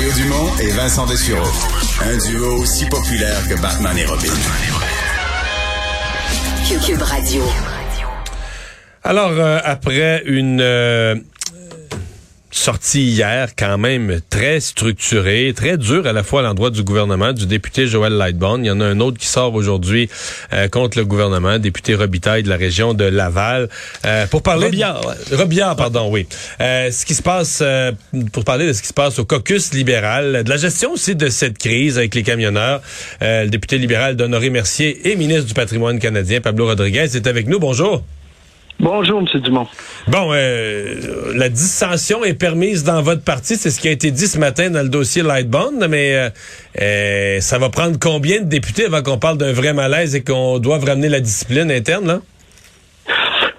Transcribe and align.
Mario 0.00 0.14
Dumont 0.14 0.56
et 0.62 0.70
Vincent 0.70 1.04
Dessureau. 1.04 1.46
Un 2.00 2.16
duo 2.16 2.62
aussi 2.62 2.86
populaire 2.86 3.46
que 3.46 3.60
Batman 3.60 3.98
et 3.98 4.06
Robin. 4.06 4.32
Cube 6.86 7.02
Radio. 7.02 7.42
Alors, 9.04 9.32
euh, 9.32 9.58
après 9.62 10.22
une 10.24 10.62
euh, 10.62 11.16
sortie 12.60 13.02
hier 13.02 13.48
quand 13.56 13.78
même 13.78 14.20
très 14.28 14.60
structurée, 14.60 15.54
très 15.56 15.78
dure 15.78 16.06
à 16.06 16.12
la 16.12 16.22
fois 16.22 16.40
à 16.40 16.42
l'endroit 16.42 16.68
du 16.68 16.82
gouvernement, 16.82 17.32
du 17.32 17.46
député 17.46 17.86
Joël 17.86 18.12
Lightbone. 18.12 18.66
Il 18.66 18.68
y 18.68 18.70
en 18.70 18.82
a 18.82 18.84
un 18.84 19.00
autre 19.00 19.16
qui 19.16 19.26
sort 19.26 19.54
aujourd'hui 19.54 20.10
euh, 20.52 20.68
contre 20.68 20.98
le 20.98 21.06
gouvernement, 21.06 21.58
député 21.58 21.94
Robitaille 21.94 22.42
de 22.42 22.50
la 22.50 22.58
région 22.58 22.92
de 22.92 23.04
Laval, 23.04 23.70
euh, 24.04 24.26
pour 24.26 24.42
parler... 24.42 24.66
Robillard. 24.66 25.00
De, 25.30 25.36
Robillard, 25.36 25.74
pardon, 25.74 26.10
oui. 26.12 26.26
Euh, 26.60 26.90
ce 26.90 27.06
qui 27.06 27.14
se 27.14 27.22
passe, 27.22 27.62
pour 28.32 28.44
parler 28.44 28.66
de 28.66 28.74
ce 28.74 28.82
qui 28.82 28.88
se 28.88 28.94
passe 28.94 29.18
au 29.18 29.24
caucus 29.24 29.72
libéral, 29.72 30.44
de 30.44 30.50
la 30.50 30.58
gestion 30.58 30.92
aussi 30.92 31.16
de 31.16 31.30
cette 31.30 31.56
crise 31.56 31.96
avec 31.96 32.14
les 32.14 32.22
camionneurs. 32.22 32.82
le 33.22 33.48
député 33.48 33.78
libéral 33.78 34.16
d'Honoré 34.16 34.50
Mercier 34.50 35.10
et 35.10 35.16
ministre 35.16 35.46
du 35.46 35.54
patrimoine 35.54 35.98
canadien, 35.98 36.42
Pablo 36.42 36.66
Rodriguez, 36.66 37.16
est 37.16 37.26
avec 37.26 37.46
nous. 37.46 37.58
Bonjour. 37.58 38.04
Bonjour, 38.80 39.20
M. 39.20 39.40
Dumont. 39.42 39.66
Bon, 40.08 40.30
euh, 40.32 41.34
la 41.34 41.50
dissension 41.50 42.24
est 42.24 42.32
permise 42.32 42.82
dans 42.82 43.02
votre 43.02 43.22
parti, 43.22 43.56
c'est 43.56 43.70
ce 43.70 43.78
qui 43.78 43.88
a 43.88 43.90
été 43.90 44.10
dit 44.10 44.26
ce 44.26 44.38
matin 44.38 44.70
dans 44.70 44.82
le 44.82 44.88
dossier 44.88 45.22
Lightbond, 45.22 45.86
mais 45.86 46.14
euh, 46.14 46.30
euh, 46.80 47.40
ça 47.40 47.58
va 47.58 47.68
prendre 47.68 47.98
combien 48.00 48.40
de 48.40 48.46
députés 48.46 48.86
avant 48.86 49.02
qu'on 49.02 49.18
parle 49.18 49.36
d'un 49.36 49.52
vrai 49.52 49.74
malaise 49.74 50.14
et 50.14 50.24
qu'on 50.24 50.58
doive 50.58 50.84
ramener 50.84 51.10
la 51.10 51.20
discipline 51.20 51.70
interne, 51.70 52.06
là? 52.06 52.20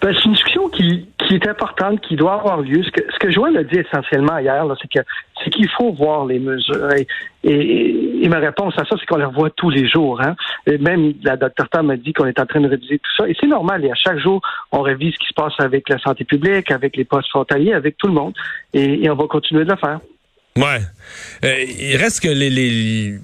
Ben, 0.02 0.12
c'est 0.16 0.26
une 0.26 0.34
discussion 0.34 0.70
qui, 0.70 1.06
qui 1.32 1.38
est 1.38 1.50
importante, 1.50 2.02
qui 2.02 2.18
doit 2.18 2.34
avoir 2.34 2.62
lieu. 2.62 2.84
Ce 2.84 2.92
que, 2.92 3.02
ce 3.10 3.18
que 3.18 3.32
Joël 3.32 3.56
a 3.56 3.64
dit 3.64 3.78
essentiellement 3.78 4.38
hier, 4.40 4.66
c'est 4.82 4.90
que 4.90 5.06
c'est 5.42 5.50
qu'il 5.50 5.70
faut 5.70 5.94
voir 5.94 6.26
les 6.26 6.40
mesures. 6.40 6.90
Et, 6.94 7.08
et, 7.44 8.28
ma 8.28 8.40
réponse 8.40 8.74
à 8.78 8.84
ça, 8.84 8.98
c'est 9.00 9.06
qu'on 9.06 9.18
les 9.18 9.26
revoit 9.26 9.50
tous 9.52 9.70
les 9.70 9.88
jours. 9.88 10.22
Hein. 10.22 10.36
Et 10.68 10.78
même 10.78 11.14
la 11.24 11.38
docteur 11.38 11.70
Tam 11.70 11.88
m'a 11.88 11.96
dit 11.96 12.12
qu'on 12.12 12.26
est 12.26 12.38
en 12.38 12.46
train 12.46 12.60
de 12.60 12.68
réviser 12.68 13.00
tout 13.00 13.12
ça. 13.18 13.30
Et 13.30 13.36
c'est 13.40 13.48
normal. 13.48 13.86
Et 13.86 13.92
à 13.92 13.96
chaque 13.96 14.20
jour, 14.20 14.42
on 14.74 14.82
révise 14.82 15.14
ce 15.14 15.20
qui 15.20 15.28
se 15.28 15.34
passe 15.34 15.54
avec 15.60 15.88
la 15.88 16.00
santé 16.00 16.26
publique, 16.26 16.70
avec 16.70 16.98
les 16.98 17.06
postes 17.06 17.30
frontaliers, 17.30 17.74
avec 17.74 17.98
tout 17.98 18.08
le 18.08 18.14
monde. 18.14 18.34
Et, 18.74 19.10
on 19.10 19.16
va 19.16 19.28
continuer 19.28 19.64
de 19.64 19.72
le 19.72 19.78
faire. 19.78 20.02
Ouais. 20.58 20.82
Euh, 21.46 21.64
il 21.64 21.96
reste 21.96 22.22
que 22.22 22.28
les 22.28 23.20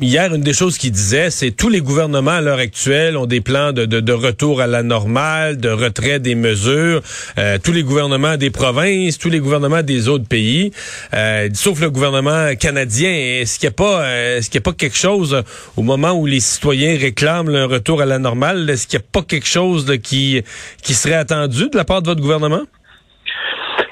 hier, 0.00 0.34
une 0.34 0.42
des 0.42 0.52
choses 0.52 0.78
qu'il 0.78 0.92
disait, 0.92 1.30
c'est 1.30 1.50
tous 1.50 1.68
les 1.68 1.80
gouvernements 1.80 2.32
à 2.32 2.40
l'heure 2.40 2.58
actuelle 2.58 3.16
ont 3.16 3.26
des 3.26 3.40
plans 3.40 3.72
de, 3.72 3.86
de, 3.86 4.00
de, 4.00 4.12
retour 4.12 4.60
à 4.60 4.66
la 4.66 4.82
normale, 4.82 5.56
de 5.58 5.68
retrait 5.68 6.20
des 6.20 6.34
mesures. 6.34 7.00
Euh, 7.38 7.58
tous 7.62 7.72
les 7.72 7.82
gouvernements 7.82 8.36
des 8.36 8.50
provinces, 8.50 9.18
tous 9.18 9.30
les 9.30 9.40
gouvernements 9.40 9.82
des 9.82 10.08
autres 10.08 10.28
pays, 10.28 10.72
euh, 11.14 11.48
sauf 11.52 11.80
le 11.80 11.90
gouvernement 11.90 12.54
canadien. 12.58 13.10
Est-ce 13.10 13.58
qu'il 13.58 13.68
n'y 13.68 13.74
a 13.74 13.76
pas, 13.76 14.02
euh, 14.02 14.38
est-ce 14.38 14.50
qu'il 14.50 14.60
y 14.60 14.62
a 14.62 14.68
pas 14.70 14.72
quelque 14.72 14.96
chose 14.96 15.42
au 15.76 15.82
moment 15.82 16.12
où 16.12 16.26
les 16.26 16.40
citoyens 16.40 16.96
réclament 16.98 17.50
le 17.50 17.64
retour 17.64 18.00
à 18.00 18.06
la 18.06 18.18
normale, 18.18 18.68
est-ce 18.70 18.86
qu'il 18.86 18.98
n'y 18.98 19.04
a 19.04 19.08
pas 19.12 19.22
quelque 19.22 19.46
chose 19.46 19.98
qui 20.02 20.42
qui 20.82 20.94
serait 20.94 21.14
attendu 21.14 21.68
de 21.70 21.76
la 21.76 21.84
part 21.84 22.02
de 22.02 22.08
votre 22.08 22.20
gouvernement? 22.20 22.62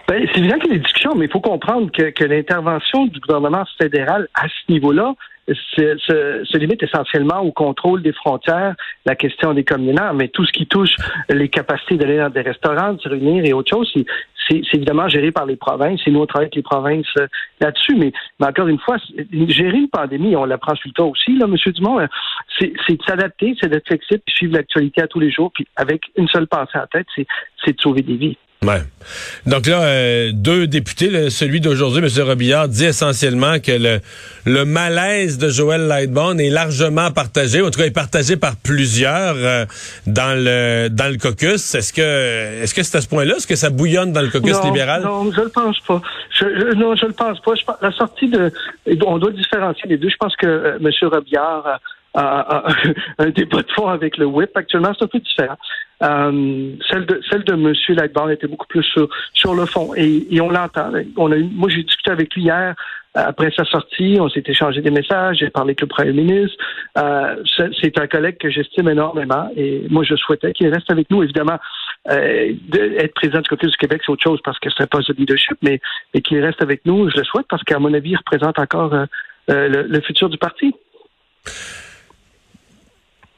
Ben, 0.08 0.25
c'est 0.33 0.38
évident 0.38 0.58
qu'il 0.58 0.70
y 0.70 0.75
a 0.75 0.78
des 0.78 0.84
discussions, 0.84 1.14
mais 1.16 1.27
il 1.27 1.33
faut 1.33 1.41
comprendre 1.41 1.91
que, 1.91 2.10
que 2.10 2.25
l'intervention 2.25 3.06
du 3.06 3.19
gouvernement 3.19 3.64
fédéral 3.77 4.28
à 4.34 4.47
ce 4.48 4.72
niveau-là, 4.72 5.14
se, 5.48 6.44
se, 6.44 6.56
limite 6.56 6.83
essentiellement 6.83 7.41
au 7.41 7.52
contrôle 7.52 8.02
des 8.02 8.12
frontières, 8.12 8.75
la 9.05 9.14
question 9.14 9.55
des 9.55 9.64
communards, 9.64 10.14
mais 10.14 10.28
tout 10.28 10.44
ce 10.44 10.53
qui 10.53 10.66
touche 10.66 10.94
les 11.28 11.48
capacités 11.48 11.97
d'aller 11.97 12.19
dans 12.19 12.30
des 12.30 12.41
restaurants, 12.41 12.94
de 12.94 13.00
se 13.00 13.08
réunir 13.08 13.44
et 13.44 13.53
autre 13.53 13.70
chose, 13.70 13.92
c'est 14.48 14.62
évidemment 14.75 15.08
géré 15.08 15.33
par 15.33 15.47
les 15.47 15.56
provinces 15.56 16.00
et 16.06 16.11
nous 16.11 16.20
on 16.20 16.27
travaille 16.27 16.47
avec 16.47 16.56
les 16.56 16.62
provinces 16.62 17.06
euh, 17.19 17.27
là-dessus. 17.61 17.97
Mais, 17.97 18.12
encore 18.41 18.69
une 18.69 18.78
fois, 18.78 18.97
gérer 19.48 19.78
une 19.78 19.88
pandémie, 19.88 20.36
on 20.36 20.44
l'apprend 20.44 20.75
sur 20.75 20.88
le 20.88 20.92
temps 20.92 21.08
aussi, 21.08 21.36
là, 21.36 21.47
M. 21.47 21.56
Dumont, 21.72 22.00
euh, 22.00 22.06
c'est 22.58 22.72
de 22.72 23.03
s'adapter, 23.06 23.56
c'est 23.61 23.69
d'être 23.69 23.86
flexible, 23.86 24.22
puis 24.26 24.34
suivre 24.34 24.54
l'actualité 24.54 25.03
à 25.03 25.06
tous 25.06 25.20
les 25.20 25.31
jours, 25.31 25.50
puis 25.53 25.66
avec 25.76 26.03
une 26.16 26.28
seule 26.28 26.47
pensée 26.47 26.78
à 26.78 26.87
tête, 26.87 27.06
c'est 27.16 27.72
de 27.72 27.81
sauver 27.81 28.03
des 28.03 28.16
vies. 28.16 28.37
Ouais. 28.65 28.82
Donc 29.44 29.66
là, 29.66 29.82
euh, 29.82 30.31
deux 30.32 30.66
députés, 30.66 31.31
celui 31.31 31.60
d'aujourd'hui, 31.60 32.03
M. 32.03 32.26
Robillard, 32.26 32.69
dit 32.69 32.87
essentiellement 32.87 33.60
que 33.60 34.00
le, 34.47 34.65
malaise 34.65 35.38
de 35.38 35.50
Joël 35.50 35.82
Lightbone 35.82 36.41
est 36.41 36.50
largement 36.50 37.10
partagé, 37.10 37.60
en 37.60 37.70
tout 37.70 37.78
cas 37.78 37.87
est 37.87 37.91
partagé 37.91 38.37
par 38.37 38.56
plusieurs 38.56 39.66
dans 40.06 40.34
le 40.37 40.88
dans 40.88 41.10
le 41.12 41.19
caucus. 41.19 41.75
Est-ce 41.75 41.93
que 41.93 42.62
est-ce 42.62 42.75
que 42.75 42.82
c'est 42.82 42.97
à 42.97 43.00
ce 43.03 43.09
point-là, 43.09 43.37
est-ce 43.37 43.47
que 43.47 43.56
ça 43.56 43.70
bouillonne 43.70 44.12
dans 44.12 44.22
le 44.22 44.28
caucus 44.28 44.35
libéral? 44.38 45.02
Non, 45.02 45.30
je 45.32 45.41
le 45.41 45.48
pense 45.48 45.80
pas. 45.80 46.00
Je, 46.30 46.74
non, 46.74 46.94
je 46.97 47.06
le 47.06 47.12
pense 47.12 47.41
pas. 47.41 47.78
la 47.80 47.92
sortie 47.92 48.28
de, 48.28 48.52
on 49.06 49.19
doit 49.19 49.32
différencier 49.32 49.88
les 49.88 49.97
deux. 49.97 50.08
Je 50.08 50.16
pense 50.16 50.36
que 50.36 50.47
euh, 50.47 50.78
M. 50.80 50.91
Robillard 51.02 51.80
un 53.19 53.28
débat 53.28 53.62
de 53.62 53.70
fond 53.72 53.88
avec 53.88 54.16
le 54.16 54.25
whip. 54.25 54.50
Actuellement, 54.54 54.92
c'est 54.98 55.04
un 55.04 55.08
peu 55.08 55.19
différent. 55.19 55.56
Euh, 56.02 56.72
celle 56.91 57.04
de 57.04 57.20
celle 57.30 57.44
de 57.44 57.52
M. 57.52 57.75
Lightbourne 57.88 58.30
était 58.30 58.46
beaucoup 58.46 58.66
plus 58.66 58.82
sur, 58.84 59.08
sur 59.34 59.54
le 59.54 59.66
fond. 59.66 59.92
Et, 59.96 60.26
et 60.30 60.41
on 60.41 60.50
l'entend. 60.50 60.92
On 61.16 61.30
a 61.30 61.36
moi, 61.36 61.69
j'ai 61.69 61.82
discuté 61.82 62.10
avec 62.10 62.34
lui 62.34 62.44
hier 62.44 62.75
après 63.14 63.50
sa 63.54 63.64
sortie. 63.64 64.16
On 64.20 64.28
s'est 64.28 64.44
échangé 64.46 64.80
des 64.80 64.91
messages. 64.91 65.38
J'ai 65.41 65.50
parlé 65.50 65.70
avec 65.70 65.80
le 65.82 65.86
premier 65.88 66.12
ministre. 66.12 66.56
Euh, 66.98 67.36
c'est 67.82 67.98
un 67.98 68.06
collègue 68.06 68.38
que 68.38 68.50
j'estime 68.50 68.88
énormément. 68.88 69.50
Et 69.56 69.86
moi, 69.91 70.02
je 70.04 70.14
souhaitais 70.16 70.52
qu'il 70.52 70.69
reste 70.69 70.91
avec 70.91 71.10
nous. 71.10 71.22
Évidemment, 71.22 71.58
euh, 72.09 72.55
être 72.99 73.15
président 73.15 73.41
du 73.41 73.49
côté 73.49 73.67
du 73.67 73.77
Québec, 73.77 74.03
c'est 74.05 74.12
autre 74.12 74.22
chose 74.22 74.41
parce 74.44 74.59
que 74.59 74.69
c'est 74.71 74.83
un 74.83 74.87
poste 74.87 75.11
de 75.11 75.17
leadership, 75.17 75.56
mais, 75.62 75.81
mais 76.15 76.21
qu'il 76.21 76.39
reste 76.44 76.62
avec 76.62 76.84
nous, 76.84 77.11
je 77.11 77.17
le 77.17 77.25
souhaite 77.25 77.47
parce 77.49 77.62
qu'à 77.65 77.78
mon 77.78 77.93
avis, 77.94 78.11
il 78.11 78.17
représente 78.17 78.59
encore 78.59 78.94
euh, 78.94 79.06
euh, 79.50 79.69
le, 79.69 79.83
le 79.83 80.00
futur 80.00 80.28
du 80.28 80.39
parti. 80.39 80.75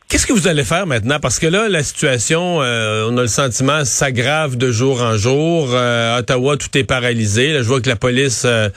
Qu'est-ce 0.08 0.26
que 0.26 0.32
vous 0.32 0.48
allez 0.48 0.64
faire 0.64 0.86
maintenant? 0.86 1.20
Parce 1.20 1.38
que 1.38 1.46
là, 1.46 1.68
la 1.68 1.82
situation, 1.82 2.62
euh, 2.62 3.06
on 3.10 3.18
a 3.18 3.20
le 3.20 3.28
sentiment, 3.28 3.84
s'aggrave 3.84 4.56
de 4.56 4.72
jour 4.72 5.02
en 5.02 5.18
jour. 5.18 5.68
Euh, 5.74 6.20
Ottawa, 6.20 6.56
tout 6.56 6.78
est 6.78 6.84
paralysé. 6.84 7.52
Là, 7.52 7.58
je 7.58 7.68
vois 7.68 7.82
que 7.82 7.90
la 7.90 7.96
police 7.96 8.46
euh, 8.46 8.70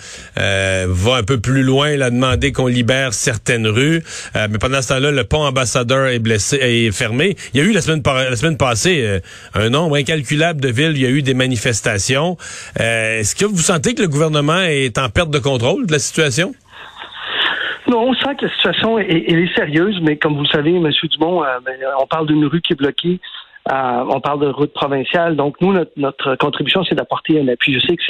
va 0.89 1.15
un 1.15 1.23
peu 1.23 1.39
plus 1.39 1.63
loin, 1.63 1.95
là, 1.95 2.09
demander 2.09 2.51
qu'on 2.51 2.67
libère 2.67 3.13
certaines 3.13 3.65
rues. 3.65 4.03
mais 4.35 4.57
pendant 4.57 4.81
ce 4.81 4.89
temps-là, 4.89 5.11
le 5.11 5.23
pont 5.23 5.43
ambassadeur 5.43 6.07
est 6.07 6.19
blessé, 6.19 6.57
est 6.57 6.91
fermé. 6.91 7.37
Il 7.53 7.61
y 7.61 7.63
a 7.63 7.65
eu 7.65 7.71
la 7.71 7.79
semaine, 7.79 8.03
la 8.05 8.35
semaine 8.35 8.57
passée 8.57 9.21
un 9.53 9.69
nombre 9.69 9.95
incalculable 9.95 10.59
de 10.59 10.67
villes. 10.67 10.93
Il 10.95 11.01
y 11.01 11.05
a 11.05 11.09
eu 11.09 11.21
des 11.21 11.33
manifestations. 11.33 12.35
Est-ce 12.77 13.35
que 13.35 13.45
vous 13.45 13.61
sentez 13.61 13.95
que 13.95 14.01
le 14.01 14.09
gouvernement 14.09 14.63
est 14.63 14.97
en 14.97 15.07
perte 15.07 15.31
de 15.31 15.39
contrôle 15.39 15.85
de 15.87 15.93
la 15.93 15.99
situation? 15.99 16.53
On 17.94 18.13
sent 18.13 18.35
que 18.35 18.46
la 18.46 18.52
situation 18.52 19.00
est, 19.00 19.09
est 19.09 19.56
sérieuse, 19.56 20.00
mais 20.02 20.18
comme 20.18 20.38
vous 20.38 20.46
savez, 20.46 20.75
M. 20.75 20.90
Dumont, 21.03 21.44
euh, 21.44 21.59
ben, 21.66 21.75
on 22.00 22.07
parle 22.07 22.28
d'une 22.28 22.46
rue 22.46 22.62
qui 22.62 22.74
est 22.74 22.75
bloquée. 22.75 23.19
Euh, 23.71 24.05
on 24.09 24.19
parle 24.19 24.41
de 24.41 24.47
route 24.47 24.73
provinciale. 24.73 25.37
Donc, 25.37 25.55
nous, 25.61 25.73
notre, 25.95 26.35
contribution, 26.35 26.83
c'est 26.83 26.95
d'apporter 26.95 27.39
un 27.39 27.47
appui. 27.47 27.73
Je 27.73 27.79
sais 27.79 27.95
que 27.95 28.03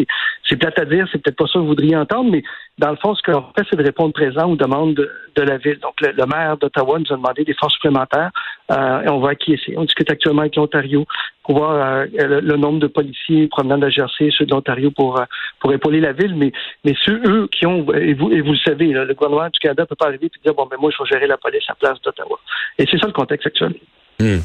c'est 0.47 0.55
plate 0.55 0.79
à 0.79 0.85
dire, 0.85 1.07
c'est 1.11 1.21
peut-être 1.21 1.37
pas 1.37 1.45
ça 1.45 1.53
que 1.53 1.59
vous 1.59 1.67
voudriez 1.67 1.95
entendre, 1.95 2.31
mais 2.31 2.41
dans 2.79 2.89
le 2.89 2.95
fond, 2.95 3.13
ce 3.13 3.21
qu'on 3.21 3.43
fait, 3.55 3.65
c'est 3.69 3.75
de 3.75 3.83
répondre 3.83 4.11
présent 4.11 4.49
aux 4.49 4.55
demandes 4.55 4.95
de, 4.95 5.41
la 5.41 5.57
ville. 5.57 5.77
Donc, 5.79 5.93
le, 6.01 6.25
maire 6.25 6.57
d'Ottawa 6.57 6.97
nous 6.97 7.13
a 7.13 7.15
demandé 7.15 7.43
des 7.43 7.53
forces 7.53 7.73
supplémentaires 7.73 8.31
euh, 8.71 9.03
et 9.03 9.09
on 9.09 9.19
va 9.19 9.29
acquiescer. 9.29 9.75
On 9.77 9.83
discute 9.83 10.09
actuellement 10.09 10.41
avec 10.41 10.55
l'Ontario 10.55 11.05
pour 11.43 11.59
voir 11.59 11.73
euh, 11.73 12.05
le, 12.41 12.57
nombre 12.57 12.79
de 12.79 12.87
policiers 12.87 13.47
provenant 13.47 13.77
de 13.77 13.85
la 13.85 13.91
GRC, 13.91 14.31
ceux 14.35 14.45
de 14.45 14.51
l'Ontario 14.51 14.89
pour, 14.89 15.21
pour 15.59 15.73
épauler 15.73 15.99
la 15.99 16.13
ville, 16.13 16.35
mais, 16.35 16.51
mais 16.83 16.95
ceux, 17.05 17.21
eux, 17.27 17.47
qui 17.51 17.67
ont, 17.67 17.85
et 17.93 18.15
vous, 18.15 18.31
et 18.31 18.41
vous 18.41 18.53
le 18.53 18.59
savez, 18.65 18.87
le 18.87 19.13
gouvernement 19.13 19.49
du 19.49 19.59
Canada 19.59 19.85
peut 19.85 19.95
pas 19.95 20.07
arriver 20.07 20.25
et 20.25 20.39
dire, 20.43 20.55
bon, 20.55 20.65
ben 20.65 20.77
moi, 20.79 20.89
je 20.91 21.03
vais 21.03 21.09
gérer 21.09 21.27
la 21.27 21.37
police 21.37 21.63
à 21.69 21.75
place 21.75 22.01
d'Ottawa. 22.01 22.39
Et 22.79 22.85
c'est 22.89 22.97
ça 22.97 23.05
le 23.05 23.13
contexte 23.13 23.45
actuel. 23.45 23.75
Hmm. 24.19 24.39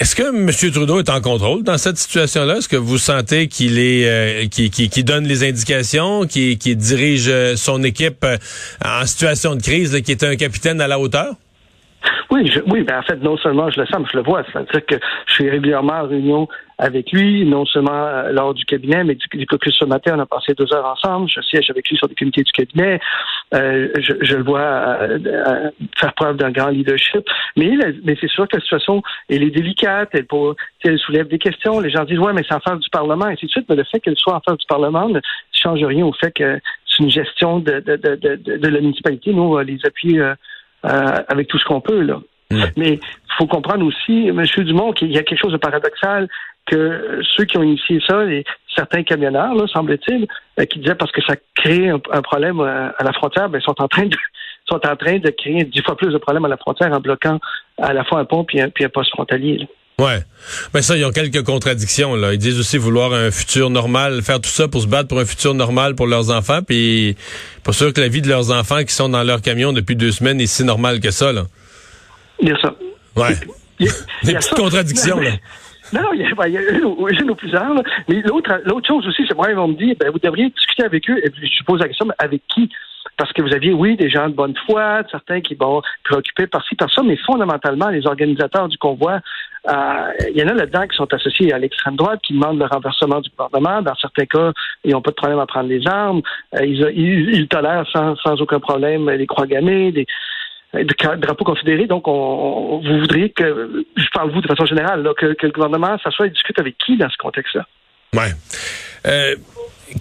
Est-ce 0.00 0.14
que 0.14 0.22
M. 0.22 0.48
Trudeau 0.72 1.00
est 1.00 1.10
en 1.10 1.20
contrôle 1.20 1.64
dans 1.64 1.76
cette 1.76 1.98
situation-là? 1.98 2.58
Est-ce 2.58 2.68
que 2.68 2.76
vous 2.76 2.98
sentez 2.98 3.48
qu'il 3.48 3.80
est 3.80 4.08
euh, 4.08 4.46
qui, 4.46 5.02
donne 5.02 5.26
les 5.26 5.42
indications, 5.42 6.24
qui, 6.24 6.56
dirige 6.56 7.26
euh, 7.26 7.56
son 7.56 7.82
équipe 7.82 8.22
euh, 8.22 8.36
en 8.84 9.04
situation 9.06 9.56
de 9.56 9.62
crise, 9.62 10.00
qui 10.02 10.12
est 10.12 10.22
un 10.22 10.36
capitaine 10.36 10.80
à 10.80 10.86
la 10.86 11.00
hauteur? 11.00 11.34
Oui, 12.30 12.50
oui, 12.66 12.82
ben 12.82 12.98
en 12.98 13.02
fait, 13.02 13.16
non 13.16 13.36
seulement 13.38 13.70
je 13.70 13.80
le 13.80 13.86
sens, 13.86 14.00
mais 14.00 14.06
je 14.12 14.16
le 14.18 14.22
vois. 14.22 14.42
C'est-à-dire 14.44 14.86
que 14.86 14.96
je 15.26 15.32
suis 15.32 15.50
régulièrement 15.50 15.94
en 15.94 16.06
réunion 16.06 16.48
avec 16.78 17.10
lui, 17.10 17.44
non 17.44 17.66
seulement 17.66 17.90
euh, 18.06 18.30
lors 18.30 18.54
du 18.54 18.64
cabinet, 18.64 19.02
mais 19.02 19.16
du, 19.16 19.26
du 19.36 19.46
caucus 19.46 19.74
ce 19.76 19.84
matin, 19.84 20.14
on 20.16 20.20
a 20.20 20.26
passé 20.26 20.54
deux 20.54 20.72
heures 20.72 20.86
ensemble. 20.86 21.28
Je 21.28 21.40
siège 21.40 21.70
avec 21.70 21.88
lui 21.88 21.96
sur 21.96 22.06
des 22.06 22.14
comités 22.14 22.42
du 22.42 22.52
cabinet. 22.52 23.00
Euh, 23.54 23.88
je, 23.98 24.12
je, 24.20 24.36
le 24.36 24.44
vois 24.44 24.60
euh, 24.60 25.70
faire 25.98 26.12
preuve 26.14 26.36
d'un 26.36 26.50
grand 26.50 26.68
leadership. 26.68 27.26
Mais, 27.56 27.76
mais 28.04 28.16
c'est 28.20 28.30
sûr 28.30 28.46
que 28.46 28.56
la 28.56 28.62
situation, 28.62 29.02
elle 29.28 29.42
est 29.42 29.50
délicate. 29.50 30.10
Elle, 30.12 30.26
pour, 30.26 30.54
elle 30.84 30.98
soulève 30.98 31.26
des 31.26 31.38
questions. 31.38 31.80
Les 31.80 31.90
gens 31.90 32.04
disent, 32.04 32.20
ouais, 32.20 32.32
mais 32.32 32.44
c'est 32.48 32.54
en 32.54 32.60
face 32.60 32.78
du 32.78 32.90
Parlement, 32.90 33.28
et 33.28 33.32
ainsi 33.32 33.46
de 33.46 33.50
suite. 33.50 33.66
Mais 33.68 33.76
le 33.76 33.84
fait 33.84 33.98
qu'elle 33.98 34.16
soit 34.16 34.34
en 34.34 34.40
face 34.40 34.58
du 34.58 34.66
Parlement 34.68 35.08
ne 35.08 35.20
change 35.50 35.82
rien 35.82 36.06
au 36.06 36.12
fait 36.12 36.30
que 36.30 36.60
c'est 36.86 37.02
une 37.02 37.10
gestion 37.10 37.58
de, 37.58 37.80
de, 37.80 37.96
de, 37.96 38.14
de, 38.14 38.56
de 38.56 38.68
la 38.68 38.80
municipalité. 38.80 39.32
Nous, 39.32 39.42
on 39.42 39.58
les 39.58 39.80
appuyer 39.84 40.34
euh, 40.84 41.22
avec 41.28 41.48
tout 41.48 41.58
ce 41.58 41.64
qu'on 41.64 41.80
peut. 41.80 42.02
là. 42.02 42.20
Mais 42.76 42.94
il 42.94 43.34
faut 43.36 43.46
comprendre 43.46 43.84
aussi, 43.84 44.28
M. 44.28 44.42
Dumont, 44.58 44.92
qu'il 44.92 45.12
y 45.12 45.18
a 45.18 45.22
quelque 45.22 45.40
chose 45.40 45.52
de 45.52 45.58
paradoxal 45.58 46.28
que 46.66 47.20
ceux 47.36 47.44
qui 47.44 47.56
ont 47.58 47.62
initié 47.62 48.00
ça, 48.06 48.24
et 48.24 48.44
certains 48.74 49.02
camionneurs, 49.02 49.54
là, 49.54 49.66
semble-t-il, 49.68 50.26
euh, 50.58 50.64
qui 50.66 50.78
disaient 50.78 50.94
parce 50.94 51.12
que 51.12 51.22
ça 51.22 51.34
crée 51.54 51.88
un, 51.88 51.98
problème 51.98 52.60
à, 52.60 53.02
la 53.02 53.12
frontière, 53.12 53.48
ben, 53.48 53.60
sont 53.60 53.80
en 53.80 53.88
train 53.88 54.06
de 54.06 54.16
sont 54.70 54.86
en 54.86 54.96
train 54.96 55.18
de 55.18 55.30
créer 55.30 55.64
dix 55.64 55.82
fois 55.82 55.96
plus 55.96 56.12
de 56.12 56.18
problèmes 56.18 56.44
à 56.44 56.48
la 56.48 56.58
frontière 56.58 56.92
en 56.92 57.00
bloquant 57.00 57.38
à 57.78 57.94
la 57.94 58.04
fois 58.04 58.20
un 58.20 58.26
pont 58.26 58.44
puis 58.44 58.60
un, 58.60 58.68
puis 58.68 58.84
un 58.84 58.90
poste 58.90 59.10
frontalier. 59.10 59.66
Ouais. 59.98 60.20
Mais 60.74 60.82
ça, 60.82 60.96
ils 60.96 61.04
ont 61.04 61.10
quelques 61.10 61.44
contradictions, 61.44 62.14
là. 62.14 62.32
Ils 62.32 62.38
disent 62.38 62.58
aussi 62.60 62.78
vouloir 62.78 63.12
un 63.12 63.30
futur 63.30 63.68
normal, 63.68 64.22
faire 64.22 64.40
tout 64.40 64.48
ça 64.48 64.68
pour 64.68 64.80
se 64.80 64.86
battre 64.86 65.08
pour 65.08 65.18
un 65.18 65.24
futur 65.24 65.54
normal 65.54 65.96
pour 65.96 66.06
leurs 66.06 66.30
enfants, 66.30 66.60
puis 66.62 67.16
pas 67.64 67.72
sûr 67.72 67.92
que 67.92 68.00
la 68.00 68.08
vie 68.08 68.22
de 68.22 68.28
leurs 68.28 68.52
enfants 68.52 68.84
qui 68.84 68.94
sont 68.94 69.08
dans 69.08 69.24
leur 69.24 69.42
camion 69.42 69.72
depuis 69.72 69.96
deux 69.96 70.12
semaines 70.12 70.40
est 70.40 70.46
si 70.46 70.62
normale 70.64 71.00
que 71.00 71.10
ça, 71.10 71.32
là. 71.32 71.42
Il 72.40 72.48
y 72.48 72.52
a 72.52 72.60
ça. 72.60 72.74
Ouais. 73.16 73.34
Il 73.80 73.86
y 73.86 73.88
a, 73.88 73.92
Des 74.24 74.34
petites 74.34 74.54
contradictions, 74.54 75.20
là. 75.20 75.32
Non, 75.90 76.12
il 76.12 76.20
y, 76.20 76.24
a, 76.24 76.46
il 76.48 76.52
y 76.52 76.58
a 76.58 76.70
une, 76.70 76.84
ou 76.84 77.34
plusieurs. 77.34 77.74
Mais 78.08 78.20
l'autre, 78.20 78.60
l'autre 78.66 78.86
chose 78.86 79.06
aussi, 79.06 79.24
c'est 79.26 79.34
moi, 79.34 79.48
ils 79.48 79.56
vont 79.56 79.68
me 79.68 79.74
dire, 79.74 79.96
ben, 79.98 80.10
vous 80.10 80.18
devriez 80.18 80.50
discuter 80.50 80.84
avec 80.84 81.08
eux. 81.08 81.18
Et 81.24 81.30
puis, 81.30 81.50
je 81.50 81.64
pose 81.64 81.80
la 81.80 81.88
question, 81.88 82.04
mais 82.04 82.14
avec 82.18 82.42
qui? 82.54 82.68
Parce 83.16 83.32
que 83.32 83.40
vous 83.40 83.54
aviez, 83.54 83.72
oui, 83.72 83.96
des 83.96 84.10
gens 84.10 84.28
de 84.28 84.34
bonne 84.34 84.54
foi, 84.66 85.02
certains 85.10 85.40
qui 85.40 85.54
vont 85.54 85.80
préoccupés 86.04 86.46
par-ci, 86.46 86.74
par 86.74 86.92
ça, 86.92 87.02
mais 87.02 87.16
fondamentalement, 87.16 87.88
les 87.88 88.06
organisateurs 88.06 88.68
du 88.68 88.76
convoi, 88.76 89.20
il 89.66 90.36
y 90.36 90.42
en 90.42 90.48
a 90.48 90.54
là-dedans 90.54 90.86
qui 90.86 90.96
sont 90.96 91.12
associés 91.12 91.52
à 91.52 91.58
l'extrême 91.58 91.96
droite, 91.96 92.20
qui 92.22 92.32
demandent 92.32 92.58
le 92.58 92.66
renversement 92.66 93.20
du 93.20 93.30
gouvernement. 93.30 93.82
Dans 93.82 93.94
certains 93.96 94.26
cas, 94.26 94.52
ils 94.84 94.92
n'ont 94.92 95.02
pas 95.02 95.10
de 95.10 95.16
problème 95.16 95.38
à 95.38 95.46
prendre 95.46 95.68
les 95.68 95.86
armes. 95.86 96.22
Euh, 96.54 96.64
ils, 96.64 97.48
tolèrent 97.48 97.86
sans, 97.92 98.40
aucun 98.40 98.60
problème 98.60 99.10
les 99.10 99.26
croix 99.26 99.46
gammées, 99.46 99.92
des, 99.92 100.06
drapeaux 101.18 101.44
confédérés. 101.44 101.86
Donc, 101.86 102.06
on, 102.08 102.80
vous 102.84 102.98
voudriez 103.00 103.30
que, 103.30 103.84
je 103.96 104.06
parle 104.12 104.30
vous 104.32 104.40
de 104.40 104.46
façon 104.46 104.66
générale, 104.66 105.08
que, 105.16 105.26
le 105.40 105.50
gouvernement 105.50 105.98
s'assoie 105.98 106.26
et 106.26 106.30
discute 106.30 106.58
avec 106.58 106.76
qui 106.78 106.96
dans 106.96 107.10
ce 107.10 107.16
contexte-là? 107.16 107.66
Ouais. 108.14 108.32
Euh, 109.06 109.36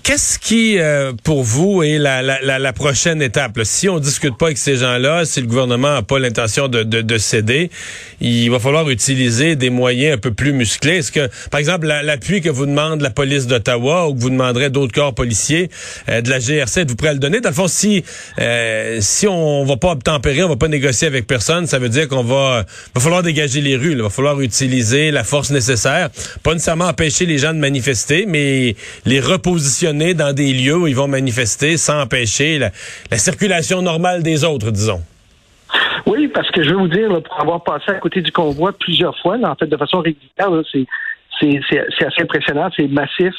Qu'est-ce 0.03 0.37
qui, 0.37 0.79
euh, 0.79 1.13
pour 1.23 1.43
vous, 1.43 1.81
est 1.81 1.97
la, 1.97 2.21
la, 2.21 2.59
la 2.59 2.73
prochaine 2.73 3.21
étape? 3.21 3.57
Si 3.63 3.87
on 3.87 3.99
discute 3.99 4.37
pas 4.37 4.47
avec 4.47 4.57
ces 4.57 4.75
gens-là, 4.75 5.23
si 5.23 5.39
le 5.39 5.47
gouvernement 5.47 5.93
n'a 5.93 6.01
pas 6.01 6.19
l'intention 6.19 6.67
de, 6.67 6.83
de, 6.83 7.01
de, 7.01 7.17
céder, 7.17 7.71
il 8.19 8.49
va 8.51 8.59
falloir 8.59 8.89
utiliser 8.89 9.55
des 9.55 9.69
moyens 9.69 10.15
un 10.15 10.17
peu 10.17 10.33
plus 10.33 10.51
musclés. 10.51 10.97
Est-ce 10.97 11.13
que, 11.13 11.29
par 11.51 11.61
exemple, 11.61 11.87
l'appui 11.87 12.41
que 12.41 12.49
vous 12.49 12.65
demande 12.65 12.99
la 12.99 13.11
police 13.11 13.47
d'Ottawa 13.47 14.09
ou 14.09 14.13
que 14.13 14.19
vous 14.19 14.29
demanderez 14.29 14.69
d'autres 14.69 14.93
corps 14.93 15.15
policiers 15.15 15.69
euh, 16.09 16.19
de 16.19 16.29
la 16.29 16.39
GRC, 16.39 16.83
vous 16.85 16.95
pourrez 16.97 17.13
le 17.13 17.19
donner? 17.19 17.39
Dans 17.39 17.49
le 17.49 17.55
fond, 17.55 17.69
si 17.69 18.03
euh, 18.39 18.97
si 18.99 19.25
on 19.25 19.63
va 19.63 19.77
pas 19.77 19.91
obtempérer, 19.91 20.43
on 20.43 20.49
va 20.49 20.57
pas 20.57 20.67
négocier 20.67 21.07
avec 21.07 21.27
personne, 21.27 21.65
ça 21.65 21.79
veut 21.79 21.89
dire 21.89 22.09
qu'on 22.09 22.23
va, 22.23 22.65
va 22.93 23.01
falloir 23.01 23.23
dégager 23.23 23.61
les 23.61 23.77
rues. 23.77 23.93
Il 23.93 24.01
va 24.01 24.09
falloir 24.09 24.41
utiliser 24.41 25.11
la 25.11 25.23
force 25.23 25.49
nécessaire. 25.49 26.09
Pas 26.43 26.53
nécessairement 26.53 26.87
empêcher 26.87 27.25
les 27.25 27.37
gens 27.37 27.53
de 27.53 27.59
manifester, 27.59 28.25
mais 28.27 28.75
les 29.05 29.21
repositionner 29.21 29.76
dans 29.85 30.33
des 30.33 30.53
lieux 30.53 30.75
où 30.75 30.87
ils 30.87 30.95
vont 30.95 31.07
manifester 31.07 31.77
sans 31.77 32.01
empêcher 32.01 32.59
la, 32.59 32.71
circulation 33.17 33.81
normale 33.81 34.23
des 34.23 34.43
autres, 34.43 34.71
disons. 34.71 35.01
Oui, 36.05 36.27
parce 36.29 36.49
que 36.51 36.63
je 36.63 36.69
vais 36.69 36.75
vous 36.75 36.87
dire, 36.87 37.09
pour 37.23 37.39
avoir 37.41 37.63
passé 37.63 37.91
à 37.91 37.95
côté 37.95 38.21
du 38.21 38.31
convoi 38.31 38.71
plusieurs 38.71 39.17
fois, 39.19 39.37
en 39.43 39.55
fait, 39.55 39.67
de 39.67 39.77
façon 39.77 39.99
régulière, 39.99 40.49
c'est 40.71 42.05
assez 42.05 42.21
impressionnant, 42.21 42.69
c'est 42.75 42.87
massif. 42.87 43.33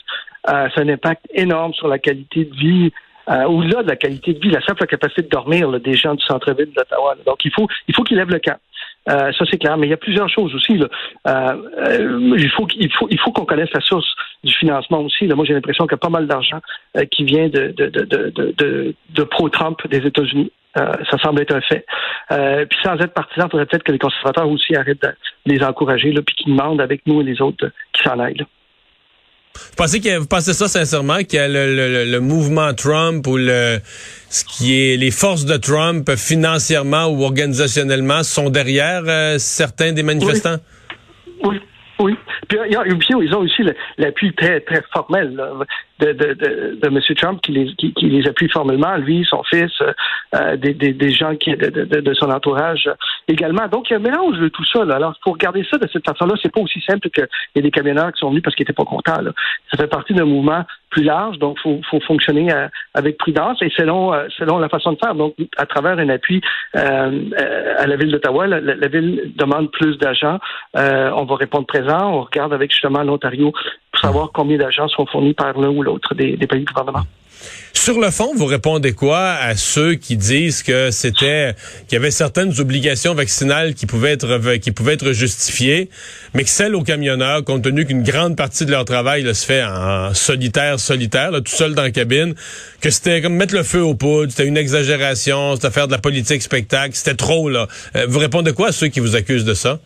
Euh, 0.48 0.68
a 0.74 0.80
un 0.80 0.88
impact 0.88 1.26
énorme 1.34 1.74
sur 1.74 1.88
la 1.88 1.98
qualité 1.98 2.44
de 2.44 2.54
vie. 2.54 2.92
Euh, 3.28 3.44
au-delà 3.44 3.82
de 3.82 3.88
la 3.88 3.96
qualité 3.96 4.32
de 4.32 4.38
vie, 4.38 4.50
la 4.50 4.62
simple 4.62 4.86
capacité 4.86 5.22
de 5.22 5.28
dormir 5.28 5.68
des 5.80 5.94
gens 5.94 6.14
du 6.14 6.24
centre-ville 6.24 6.72
d'Ottawa. 6.74 7.16
Donc, 7.26 7.44
il 7.44 7.52
faut, 7.52 7.68
il 7.88 7.94
faut 7.94 8.02
qu'ils 8.02 8.16
lèvent 8.16 8.30
le 8.30 8.38
camp. 8.38 8.56
Euh, 9.08 9.32
ça, 9.32 9.44
c'est 9.50 9.58
clair. 9.58 9.76
Mais 9.76 9.86
il 9.86 9.90
y 9.90 9.94
a 9.94 9.98
plusieurs 9.98 10.28
choses 10.28 10.54
aussi. 10.54 10.76
Là. 10.76 10.88
Euh, 11.26 11.56
euh 11.78 12.34
il 12.36 12.50
faut, 12.50 12.66
il 12.76 12.92
faut, 12.92 13.08
il 13.10 13.18
faut 13.18 13.32
qu'on 13.32 13.44
connaisse 13.44 13.72
la 13.72 13.80
source 13.80 14.08
du 14.44 14.52
financement 14.52 15.00
aussi. 15.00 15.26
Là. 15.26 15.34
Moi, 15.34 15.44
j'ai 15.44 15.54
l'impression 15.54 15.86
qu'il 15.86 15.92
y 15.92 15.94
a 15.94 15.98
pas 15.98 16.08
mal 16.08 16.26
d'argent 16.26 16.60
euh, 16.96 17.04
qui 17.06 17.24
vient 17.24 17.48
de, 17.48 17.74
de, 17.76 17.86
de, 17.86 18.04
de, 18.04 18.94
de, 19.10 19.22
pro-Trump 19.22 19.78
des 19.88 20.06
États-Unis. 20.06 20.52
ça 20.74 21.18
semble 21.22 21.40
être 21.42 21.54
un 21.54 21.60
fait. 21.60 21.84
puis 22.68 22.78
sans 22.84 22.96
être 22.96 23.14
partisan, 23.14 23.46
il 23.46 23.50
faudrait 23.50 23.66
peut-être 23.66 23.82
que 23.82 23.92
les 23.92 23.98
conservateurs 23.98 24.48
aussi 24.48 24.76
arrêtent 24.76 25.02
de 25.02 25.12
les 25.46 25.62
encourager, 25.62 26.12
là, 26.12 26.20
puis 26.22 26.34
qu'ils 26.34 26.54
demandent 26.54 26.80
avec 26.80 27.06
nous 27.06 27.20
et 27.20 27.24
les 27.24 27.40
autres 27.40 27.70
qui 27.92 28.02
s'en 28.02 28.18
aillent. 28.18 28.44
Vous 29.70 29.76
pensez, 29.76 30.00
que, 30.00 30.18
vous 30.18 30.26
pensez 30.26 30.52
ça 30.52 30.68
sincèrement, 30.68 31.14
a 31.14 31.48
le, 31.48 32.04
le, 32.04 32.20
mouvement 32.20 32.72
Trump 32.74 33.26
ou 33.26 33.36
le 33.36 33.80
ce 34.30 34.44
qui 34.44 34.78
est 34.78 34.96
les 34.96 35.10
forces 35.10 35.44
de 35.44 35.56
Trump 35.56 36.10
financièrement 36.16 37.06
ou 37.06 37.22
organisationnellement 37.24 38.22
sont 38.22 38.50
derrière 38.50 39.02
euh, 39.06 39.38
certains 39.38 39.92
des 39.92 40.02
manifestants? 40.02 40.58
oui. 41.44 41.60
oui. 41.98 42.16
Puis, 42.48 42.58
ils 42.68 43.34
ont 43.34 43.40
aussi 43.40 43.62
l'appui 43.96 44.34
très, 44.34 44.60
très 44.60 44.82
formel 44.92 45.40
de, 46.00 46.12
de, 46.12 46.86
M. 46.86 47.00
Trump 47.16 47.40
qui 47.42 47.52
les, 47.52 48.28
appuie 48.28 48.48
formellement, 48.48 48.96
lui, 48.96 49.26
son 49.28 49.42
fils, 49.44 49.72
euh, 50.34 50.56
des, 50.56 50.74
des, 50.74 51.10
gens 51.10 51.34
qui 51.36 51.56
de, 51.56 52.14
son 52.14 52.30
entourage 52.30 52.88
également. 53.26 53.66
Donc, 53.68 53.90
il 53.90 53.94
y 53.94 53.96
a 53.96 53.98
un 53.98 54.02
mélange 54.02 54.38
de 54.38 54.48
tout 54.48 54.64
ça. 54.64 54.82
Alors, 54.82 55.14
pour 55.22 55.34
regarder 55.34 55.66
ça 55.70 55.78
de 55.78 55.88
cette 55.92 56.06
façon-là, 56.06 56.34
c'est 56.42 56.52
pas 56.52 56.60
aussi 56.60 56.80
simple 56.86 57.10
qu'il 57.10 57.26
y 57.56 57.58
ait 57.58 57.62
des 57.62 57.70
camionneurs 57.70 58.12
qui 58.12 58.20
sont 58.20 58.30
venus 58.30 58.42
parce 58.42 58.54
qu'ils 58.54 58.64
étaient 58.64 58.72
pas 58.72 58.84
contents. 58.84 59.20
Ça 59.70 59.76
fait 59.76 59.88
partie 59.88 60.14
d'un 60.14 60.24
mouvement 60.24 60.64
plus 60.90 61.02
large, 61.02 61.38
donc 61.38 61.58
faut, 61.60 61.80
faut, 61.90 62.00
fonctionner 62.00 62.52
euh, 62.52 62.68
avec 62.94 63.18
prudence 63.18 63.60
et 63.60 63.70
selon 63.76 64.14
euh, 64.14 64.26
selon 64.38 64.58
la 64.58 64.68
façon 64.68 64.92
de 64.92 64.98
faire. 64.98 65.14
Donc, 65.14 65.34
à 65.56 65.66
travers 65.66 65.98
un 65.98 66.08
appui 66.08 66.40
euh, 66.76 67.30
à 67.78 67.86
la 67.86 67.96
ville 67.96 68.10
d'Ottawa, 68.10 68.46
la, 68.46 68.60
la, 68.60 68.88
ville 68.88 69.32
demande 69.36 69.70
plus 69.70 69.98
d'agents. 69.98 70.38
on 70.74 71.24
va 71.24 71.36
répondre 71.36 71.66
présent. 71.66 72.12
On 72.12 72.22
regarde 72.22 72.52
avec 72.52 72.72
justement 72.72 73.02
l'Ontario 73.02 73.52
pour 73.92 74.00
savoir 74.00 74.30
combien 74.32 74.58
d'agents 74.58 74.88
sont 74.88 75.06
fournis 75.06 75.34
par 75.34 75.58
l'un 75.58 75.70
ou 75.70 75.82
l'autre 75.82 76.14
des, 76.14 76.36
des 76.36 76.46
pays 76.46 76.60
du 76.60 76.66
gouvernement. 76.66 77.04
Sur 77.72 78.00
le 78.00 78.10
fond, 78.10 78.34
vous 78.34 78.46
répondez 78.46 78.92
quoi 78.92 79.30
à 79.34 79.54
ceux 79.54 79.94
qui 79.94 80.16
disent 80.16 80.62
que 80.62 80.90
c'était 80.90 81.54
qu'il 81.86 81.94
y 81.94 81.96
avait 81.96 82.10
certaines 82.10 82.58
obligations 82.60 83.14
vaccinales 83.14 83.74
qui 83.74 83.86
pouvaient 83.86 84.12
être 84.12 84.56
qui 84.56 84.72
pouvaient 84.72 84.94
être 84.94 85.12
justifiées, 85.12 85.88
mais 86.34 86.42
que 86.42 86.50
celles 86.50 86.74
aux 86.74 86.82
camionneurs, 86.82 87.44
compte 87.44 87.62
tenu 87.62 87.86
qu'une 87.86 88.02
grande 88.02 88.36
partie 88.36 88.66
de 88.66 88.72
leur 88.72 88.84
travail 88.84 89.32
se 89.34 89.46
fait 89.46 89.62
en 89.62 90.12
solitaire, 90.12 90.80
solitaire, 90.80 91.30
tout 91.32 91.52
seul 91.52 91.74
dans 91.74 91.82
la 91.82 91.90
cabine, 91.90 92.34
que 92.80 92.90
c'était 92.90 93.22
comme 93.22 93.34
mettre 93.34 93.54
le 93.54 93.62
feu 93.62 93.82
aux 93.82 93.94
poudres, 93.94 94.32
c'était 94.32 94.48
une 94.48 94.58
exagération, 94.58 95.54
c'était 95.54 95.70
faire 95.70 95.86
de 95.86 95.92
la 95.92 95.98
politique 95.98 96.42
spectacle, 96.42 96.94
c'était 96.94 97.14
trop 97.16 97.48
là. 97.48 97.68
Euh, 97.96 98.06
vous 98.08 98.18
répondez 98.18 98.52
quoi 98.52 98.68
à 98.68 98.72
ceux 98.72 98.88
qui 98.88 99.00
vous 99.00 99.14
accusent 99.14 99.44
de 99.44 99.54
ça? 99.54 99.78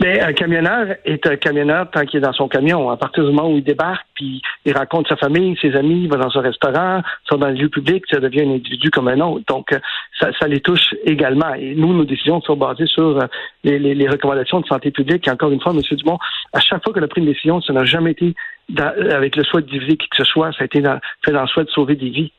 Mais 0.00 0.20
un 0.20 0.32
camionneur 0.32 0.96
est 1.04 1.26
un 1.26 1.36
camionneur 1.36 1.90
tant 1.90 2.04
qu'il 2.04 2.18
est 2.18 2.22
dans 2.22 2.32
son 2.32 2.48
camion. 2.48 2.90
À 2.90 2.96
partir 2.96 3.24
du 3.24 3.32
moment 3.32 3.50
où 3.50 3.56
il 3.56 3.64
débarque, 3.64 4.06
puis 4.14 4.42
il 4.64 4.76
rencontre 4.76 5.08
sa 5.08 5.16
famille, 5.16 5.56
ses 5.60 5.74
amis, 5.76 6.04
il 6.04 6.08
va 6.10 6.16
dans 6.16 6.36
un 6.36 6.40
restaurant, 6.40 7.02
sort 7.28 7.38
dans 7.38 7.48
le 7.48 7.54
lieu 7.54 7.68
public, 7.68 8.04
ça 8.10 8.20
devient 8.20 8.42
un 8.42 8.54
individu 8.54 8.90
comme 8.90 9.08
un 9.08 9.20
autre. 9.20 9.44
Donc, 9.48 9.72
euh, 9.72 9.78
ça, 10.18 10.30
ça 10.38 10.48
les 10.48 10.60
touche 10.60 10.94
également. 11.04 11.54
Et 11.54 11.74
nous, 11.74 11.92
nos 11.94 12.04
décisions 12.04 12.40
sont 12.40 12.56
basées 12.56 12.86
sur 12.86 13.18
euh, 13.18 13.26
les, 13.64 14.08
recommandations 14.08 14.60
de 14.60 14.66
santé 14.66 14.90
publique. 14.90 15.26
Et 15.28 15.30
encore 15.30 15.50
une 15.50 15.60
fois, 15.60 15.72
M. 15.72 15.80
Dumont, 15.96 16.18
à 16.52 16.60
chaque 16.60 16.82
fois 16.82 16.92
qu'on 16.92 17.02
a 17.02 17.08
pris 17.08 17.20
une 17.20 17.28
décision, 17.28 17.60
ça 17.60 17.72
n'a 17.72 17.84
jamais 17.84 18.12
été 18.12 18.34
avec 18.78 19.36
le 19.36 19.44
souhait 19.44 19.62
de 19.62 19.68
diviser 19.68 19.96
qui 19.96 20.08
que 20.08 20.16
ce 20.16 20.24
soit. 20.24 20.52
Ça 20.52 20.62
a 20.62 20.64
été 20.64 20.80
dans, 20.80 20.98
fait 21.24 21.32
dans 21.32 21.42
le 21.42 21.48
souhait 21.48 21.64
de 21.64 21.70
sauver 21.70 21.96
des 21.96 22.10
vies. 22.10 22.32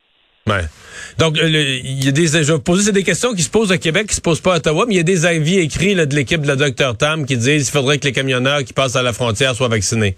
Ouais. 0.47 0.61
Donc, 1.17 1.37
il 1.41 2.03
y 2.03 2.07
a 2.09 2.11
des, 2.11 2.27
je 2.27 2.51
vais 2.51 2.59
poser 2.59 2.91
des 2.91 3.03
questions 3.03 3.33
qui 3.33 3.43
se 3.43 3.49
posent 3.49 3.71
au 3.71 3.77
Québec, 3.77 4.07
qui 4.07 4.15
se 4.15 4.21
posent 4.21 4.41
pas 4.41 4.55
à 4.55 4.57
Ottawa, 4.57 4.85
mais 4.87 4.95
il 4.95 4.97
y 4.97 5.01
a 5.01 5.03
des 5.03 5.25
avis 5.25 5.59
écrits 5.59 5.95
là, 5.95 6.05
de 6.05 6.15
l'équipe 6.15 6.41
de 6.41 6.47
la 6.47 6.55
Dr 6.55 6.97
Tam 6.97 7.25
qui 7.25 7.37
disent 7.37 7.69
qu'il 7.69 7.79
faudrait 7.79 7.97
que 7.97 8.05
les 8.05 8.11
camionneurs 8.11 8.63
qui 8.63 8.73
passent 8.73 8.97
à 8.97 9.03
la 9.03 9.13
frontière 9.13 9.55
soient 9.55 9.69
vaccinés. 9.69 10.17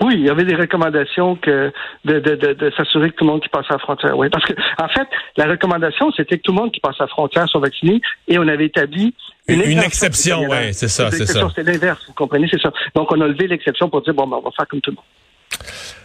Oui, 0.00 0.14
il 0.18 0.26
y 0.26 0.30
avait 0.30 0.44
des 0.44 0.56
recommandations 0.56 1.36
que 1.36 1.72
de, 2.04 2.18
de, 2.18 2.34
de, 2.34 2.72
s'assurer 2.76 3.10
que 3.10 3.16
tout 3.16 3.24
le 3.24 3.30
monde 3.30 3.40
qui 3.40 3.48
passe 3.48 3.66
à 3.68 3.74
la 3.74 3.78
frontière. 3.78 4.18
Oui, 4.18 4.28
parce 4.30 4.44
que 4.44 4.52
en 4.78 4.88
fait, 4.88 5.06
la 5.36 5.46
recommandation 5.46 6.10
c'était 6.16 6.38
que 6.38 6.42
tout 6.42 6.50
le 6.50 6.60
monde 6.60 6.72
qui 6.72 6.80
passe 6.80 6.96
à 6.98 7.04
la 7.04 7.08
frontière 7.08 7.48
soit 7.48 7.60
vacciné, 7.60 8.00
et 8.26 8.36
on 8.36 8.48
avait 8.48 8.66
établi 8.66 9.14
une, 9.46 9.62
une 9.62 9.78
exception. 9.78 10.42
Oui, 10.48 10.72
c'est 10.74 10.88
ça, 10.88 11.08
c'est 11.12 11.26
ça. 11.26 11.48
C'est 11.54 11.62
l'inverse, 11.62 12.02
vous 12.08 12.14
comprenez, 12.14 12.48
c'est 12.50 12.60
ça. 12.60 12.72
Donc 12.96 13.12
on 13.12 13.20
a 13.20 13.28
levé 13.28 13.46
l'exception 13.46 13.88
pour 13.88 14.02
dire 14.02 14.14
bon, 14.14 14.26
ben, 14.26 14.38
on 14.38 14.42
va 14.42 14.50
faire 14.56 14.66
comme 14.66 14.80
tout 14.80 14.90
le 14.90 14.96
monde. 14.96 15.04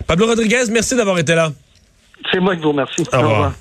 Pablo 0.05 0.27
Rodriguez, 0.27 0.65
merci 0.69 0.95
d'avoir 0.95 1.17
été 1.17 1.33
là. 1.33 1.49
C'est 2.31 2.39
moi 2.39 2.55
qui 2.55 2.61
vous 2.61 2.69
remercie. 2.69 3.03
Au 3.13 3.17
revoir. 3.17 3.53